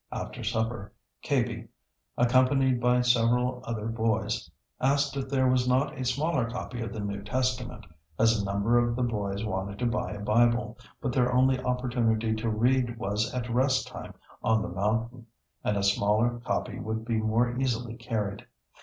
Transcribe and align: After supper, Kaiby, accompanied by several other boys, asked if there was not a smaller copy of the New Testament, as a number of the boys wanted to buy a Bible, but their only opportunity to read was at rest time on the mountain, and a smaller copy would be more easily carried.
After 0.11 0.43
supper, 0.43 0.93
Kaiby, 1.23 1.67
accompanied 2.17 2.81
by 2.81 3.01
several 3.01 3.61
other 3.65 3.85
boys, 3.85 4.49
asked 4.79 5.15
if 5.15 5.29
there 5.29 5.47
was 5.47 5.67
not 5.67 5.95
a 5.95 6.03
smaller 6.03 6.49
copy 6.49 6.81
of 6.81 6.91
the 6.91 6.99
New 6.99 7.21
Testament, 7.21 7.85
as 8.17 8.41
a 8.41 8.43
number 8.43 8.79
of 8.79 8.95
the 8.95 9.03
boys 9.03 9.45
wanted 9.45 9.77
to 9.77 9.85
buy 9.85 10.13
a 10.13 10.19
Bible, 10.19 10.75
but 11.01 11.13
their 11.13 11.31
only 11.31 11.59
opportunity 11.61 12.33
to 12.33 12.49
read 12.49 12.97
was 12.97 13.31
at 13.31 13.47
rest 13.47 13.87
time 13.89 14.15
on 14.41 14.63
the 14.63 14.69
mountain, 14.69 15.27
and 15.63 15.77
a 15.77 15.83
smaller 15.83 16.39
copy 16.43 16.79
would 16.79 17.05
be 17.05 17.17
more 17.21 17.55
easily 17.55 17.93
carried. 17.95 18.47